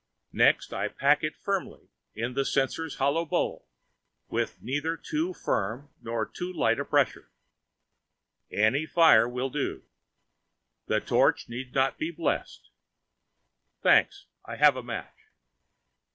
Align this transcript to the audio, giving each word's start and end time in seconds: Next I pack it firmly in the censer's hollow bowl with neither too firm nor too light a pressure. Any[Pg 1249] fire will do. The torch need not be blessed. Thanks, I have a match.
Next 0.33 0.73
I 0.73 0.87
pack 0.87 1.23
it 1.23 1.35
firmly 1.35 1.87
in 2.15 2.33
the 2.33 2.43
censer's 2.43 2.95
hollow 2.95 3.23
bowl 3.23 3.67
with 4.29 4.59
neither 4.59 4.97
too 4.97 5.31
firm 5.31 5.91
nor 6.01 6.25
too 6.25 6.51
light 6.51 6.79
a 6.79 6.85
pressure. 6.85 7.29
Any[Pg 8.51 8.87
1249] 8.87 8.87
fire 8.95 9.29
will 9.29 9.49
do. 9.51 9.83
The 10.87 11.01
torch 11.01 11.47
need 11.49 11.75
not 11.75 11.99
be 11.99 12.09
blessed. 12.09 12.71
Thanks, 13.83 14.25
I 14.43 14.55
have 14.55 14.75
a 14.75 14.81
match. 14.81 15.27